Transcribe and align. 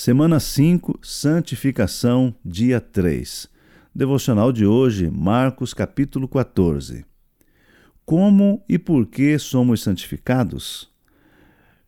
Semana 0.00 0.38
5, 0.38 1.00
Santificação, 1.02 2.32
dia 2.44 2.80
3. 2.80 3.48
Devocional 3.92 4.52
de 4.52 4.64
hoje, 4.64 5.10
Marcos 5.10 5.74
capítulo 5.74 6.28
14. 6.28 7.04
Como 8.06 8.64
e 8.68 8.78
por 8.78 9.06
que 9.08 9.36
somos 9.40 9.82
santificados? 9.82 10.88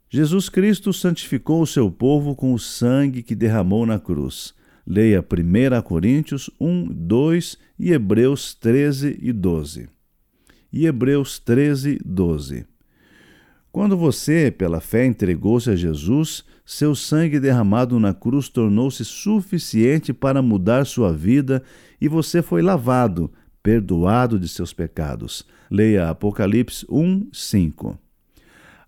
Jesus 0.09 0.49
Cristo 0.49 0.93
santificou 0.93 1.63
o 1.63 1.67
seu 1.69 1.89
povo 1.89 2.35
com 2.35 2.53
o 2.53 2.59
sangue 2.59 3.23
que 3.23 3.37
derramou 3.37 3.87
na 3.87 4.01
cruz. 4.01 4.55
Leia 4.85 5.21
1 5.21 5.81
Coríntios 5.83 6.51
1, 6.61 6.89
2 6.93 7.59
e 7.79 7.93
Hebreus 7.93 8.55
13 8.55 9.21
e 9.23 9.33
12. 9.33 9.89
E 10.73 10.85
Hebreus 10.85 11.39
13, 11.39 12.01
12. 12.05 12.67
Quando 13.73 13.97
você, 13.97 14.51
pela 14.51 14.81
fé, 14.81 15.07
entregou-se 15.07 15.71
a 15.71 15.77
Jesus, 15.77 16.45
seu 16.67 16.95
sangue 16.95 17.39
derramado 17.39 18.01
na 18.01 18.13
cruz 18.13 18.49
tornou-se 18.49 19.05
suficiente 19.05 20.13
para 20.13 20.43
mudar 20.43 20.85
sua 20.85 21.13
vida 21.13 21.63
e 22.01 22.09
você 22.09 22.43
foi 22.43 22.63
lavado, 22.63 23.31
perdoado 23.63 24.41
de 24.41 24.49
seus 24.49 24.73
pecados. 24.73 25.47
Leia 25.71 26.09
Apocalipse 26.09 26.85
1, 26.91 27.29
5. 27.33 27.97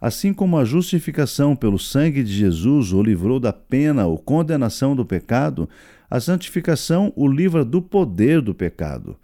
Assim 0.00 0.34
como 0.34 0.58
a 0.58 0.64
justificação 0.64 1.54
pelo 1.54 1.78
sangue 1.78 2.24
de 2.24 2.32
Jesus 2.32 2.92
o 2.92 3.00
livrou 3.00 3.38
da 3.38 3.52
pena 3.52 4.04
ou 4.06 4.18
condenação 4.18 4.96
do 4.96 5.06
pecado, 5.06 5.68
a 6.10 6.18
santificação 6.18 7.12
o 7.14 7.28
livra 7.28 7.64
do 7.64 7.80
poder 7.80 8.40
do 8.40 8.52
pecado. 8.52 9.16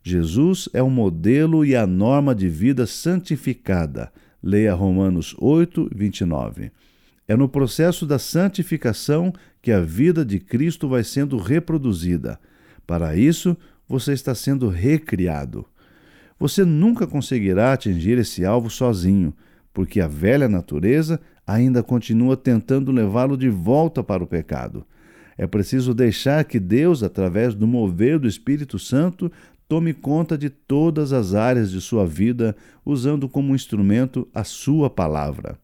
Jesus 0.00 0.68
é 0.72 0.80
o 0.80 0.88
modelo 0.88 1.64
e 1.64 1.74
a 1.74 1.88
norma 1.88 2.36
de 2.36 2.48
vida 2.48 2.86
santificada. 2.86 4.12
Leia 4.42 4.74
Romanos 4.74 5.36
8, 5.38 5.90
29. 5.94 6.72
É 7.28 7.36
no 7.36 7.48
processo 7.48 8.04
da 8.04 8.18
santificação 8.18 9.32
que 9.60 9.70
a 9.70 9.80
vida 9.80 10.24
de 10.24 10.40
Cristo 10.40 10.88
vai 10.88 11.04
sendo 11.04 11.36
reproduzida. 11.36 12.40
Para 12.84 13.16
isso, 13.16 13.56
você 13.88 14.12
está 14.12 14.34
sendo 14.34 14.68
recriado. 14.68 15.64
Você 16.38 16.64
nunca 16.64 17.06
conseguirá 17.06 17.72
atingir 17.72 18.18
esse 18.18 18.44
alvo 18.44 18.68
sozinho, 18.68 19.32
porque 19.72 20.00
a 20.00 20.08
velha 20.08 20.48
natureza 20.48 21.20
ainda 21.46 21.82
continua 21.82 22.36
tentando 22.36 22.90
levá-lo 22.90 23.36
de 23.36 23.48
volta 23.48 24.02
para 24.02 24.24
o 24.24 24.26
pecado. 24.26 24.84
É 25.38 25.46
preciso 25.46 25.94
deixar 25.94 26.44
que 26.44 26.58
Deus, 26.58 27.02
através 27.02 27.54
do 27.54 27.66
mover 27.66 28.18
do 28.18 28.28
Espírito 28.28 28.78
Santo, 28.78 29.30
tome 29.72 29.94
conta 29.94 30.36
de 30.36 30.50
todas 30.50 31.14
as 31.14 31.32
áreas 31.32 31.70
de 31.70 31.80
sua 31.80 32.04
vida, 32.04 32.54
usando 32.84 33.26
como 33.26 33.54
instrumento 33.54 34.28
a 34.34 34.44
sua 34.44 34.90
palavra. 34.90 35.58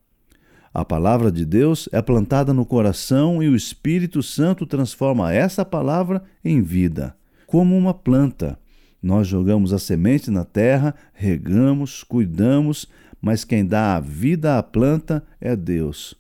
A 0.73 0.83
palavra 0.83 1.31
de 1.31 1.45
Deus 1.45 1.91
é 1.93 2.01
plantada 2.01 2.55
no 2.55 2.65
coração 2.65 3.43
e 3.43 3.51
o 3.51 3.55
Espírito 3.55 4.23
Santo 4.23 4.65
transforma 4.65 5.31
essa 5.31 5.63
palavra 5.63 6.23
em 6.43 6.63
vida, 6.63 7.15
como 7.47 7.77
uma 7.77 7.93
planta. 7.93 8.59
Nós 9.03 9.29
jogamos 9.29 9.75
a 9.75 9.79
semente 9.79 10.31
na 10.31 10.43
terra, 10.43 10.95
regamos, 11.13 12.03
cuidamos, 12.03 12.89
mas 13.21 13.45
quem 13.45 13.63
dá 13.63 13.95
a 13.95 14.01
vida 14.01 14.57
à 14.57 14.63
planta 14.63 15.23
é 15.39 15.55
Deus. 15.55 16.18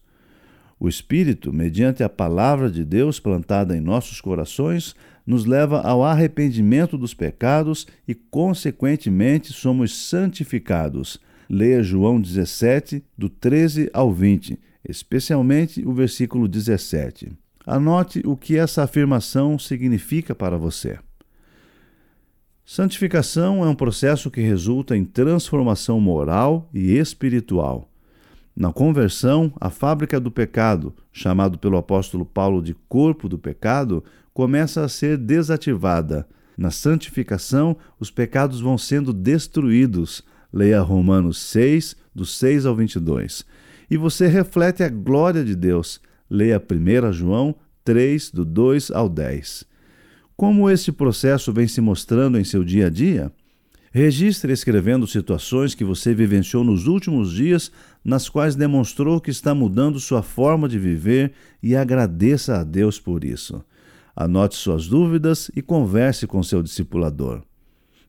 O 0.80 0.88
Espírito, 0.88 1.52
mediante 1.52 2.04
a 2.04 2.08
palavra 2.08 2.70
de 2.70 2.84
Deus 2.84 3.18
plantada 3.18 3.76
em 3.76 3.80
nossos 3.80 4.20
corações, 4.20 4.94
nos 5.26 5.44
leva 5.44 5.80
ao 5.80 6.04
arrependimento 6.04 6.96
dos 6.96 7.12
pecados 7.12 7.86
e, 8.06 8.14
consequentemente, 8.14 9.52
somos 9.52 10.08
santificados. 10.08 11.18
Leia 11.50 11.82
João 11.82 12.20
17, 12.20 13.02
do 13.16 13.28
13 13.28 13.90
ao 13.92 14.12
20, 14.12 14.58
especialmente 14.88 15.84
o 15.86 15.92
versículo 15.92 16.46
17. 16.46 17.32
Anote 17.66 18.22
o 18.24 18.36
que 18.36 18.56
essa 18.56 18.82
afirmação 18.82 19.58
significa 19.58 20.34
para 20.34 20.56
você. 20.56 20.98
Santificação 22.64 23.64
é 23.64 23.68
um 23.68 23.74
processo 23.74 24.30
que 24.30 24.40
resulta 24.40 24.96
em 24.96 25.04
transformação 25.04 26.00
moral 26.00 26.68
e 26.72 26.96
espiritual. 26.96 27.90
Na 28.58 28.73
conversão, 28.73 29.52
a 29.61 29.70
fábrica 29.70 30.19
do 30.19 30.33
pecado, 30.33 30.92
chamado 31.13 31.57
pelo 31.57 31.77
apóstolo 31.77 32.27
Paulo 32.27 32.61
de 32.61 32.74
corpo 32.89 33.29
do 33.29 33.39
pecado, 33.39 34.02
começa 34.35 34.85
a 34.85 34.89
ser 34.89 35.17
desativada. 35.17 36.27
Na 36.57 36.73
santificação, 36.73 37.77
os 38.01 38.11
pecados 38.11 38.61
vão 38.61 38.77
sendo 38.77 39.13
destruídos. 39.13 40.24
Leia 40.52 40.80
Romanos 40.80 41.39
6, 41.39 41.95
do 42.13 42.27
6 42.27 42.67
ao 42.67 42.74
22. 42.74 43.45
E 43.89 43.97
você 43.97 44.27
reflete 44.27 44.83
a 44.83 44.89
glória 44.89 45.45
de 45.45 45.55
Deus. 45.55 46.01
Leia 46.29 46.61
1 46.61 47.13
João 47.13 47.55
3, 47.85 48.33
do 48.33 48.45
2 48.45 48.91
ao 48.91 49.08
10. 49.08 49.64
Como 50.36 50.68
esse 50.68 50.91
processo 50.91 51.52
vem 51.52 51.68
se 51.68 51.80
mostrando 51.80 52.36
em 52.36 52.42
seu 52.42 52.64
dia 52.64 52.89
a 52.89 52.91
dia? 52.91 53.30
Registre 53.90 54.52
escrevendo 54.52 55.06
situações 55.06 55.74
que 55.74 55.84
você 55.84 56.14
vivenciou 56.14 56.62
nos 56.62 56.86
últimos 56.86 57.32
dias, 57.32 57.72
nas 58.04 58.28
quais 58.28 58.54
demonstrou 58.54 59.20
que 59.20 59.30
está 59.30 59.54
mudando 59.54 59.98
sua 59.98 60.22
forma 60.22 60.68
de 60.68 60.78
viver 60.78 61.32
e 61.62 61.74
agradeça 61.74 62.58
a 62.58 62.64
Deus 62.64 63.00
por 63.00 63.24
isso. 63.24 63.64
Anote 64.14 64.56
suas 64.56 64.86
dúvidas 64.86 65.50
e 65.56 65.62
converse 65.62 66.26
com 66.26 66.42
seu 66.42 66.62
discipulador. 66.62 67.42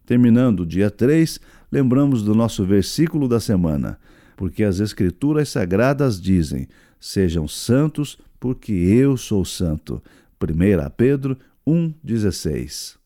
Terminando 0.05 0.61
o 0.61 0.65
dia 0.65 0.89
3, 0.89 1.39
lembramos 1.71 2.23
do 2.23 2.35
nosso 2.35 2.65
versículo 2.65 3.27
da 3.27 3.39
semana, 3.39 3.97
porque 4.35 4.63
as 4.63 4.79
Escrituras 4.79 5.49
Sagradas 5.49 6.19
dizem: 6.19 6.67
Sejam 6.99 7.47
santos, 7.47 8.17
porque 8.39 8.73
eu 8.73 9.15
sou 9.15 9.45
santo. 9.45 10.01
1 10.41 10.89
Pedro 10.97 11.37
1,16 11.67 12.98